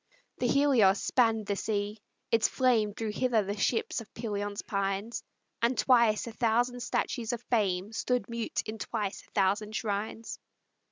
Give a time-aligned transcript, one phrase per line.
[0.39, 1.99] The Helios spanned the sea:
[2.31, 5.23] its flame Drew hither the ships of Pelion's pines,
[5.61, 10.39] And twice a thousand statues of fame Stood mute in twice a thousand shrines.